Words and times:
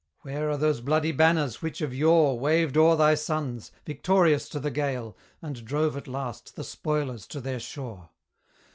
Where 0.21 0.49
are 0.49 0.57
those 0.57 0.81
bloody 0.81 1.11
banners 1.11 1.61
which 1.61 1.79
of 1.79 1.93
yore 1.93 2.39
Waved 2.39 2.75
o'er 2.75 2.95
thy 2.95 3.13
sons, 3.13 3.71
victorious 3.85 4.49
to 4.49 4.59
the 4.59 4.71
gale, 4.71 5.15
And 5.43 5.63
drove 5.63 5.95
at 5.95 6.07
last 6.07 6.55
the 6.55 6.63
spoilers 6.63 7.27
to 7.27 7.39
their 7.39 7.59
shore? 7.59 8.09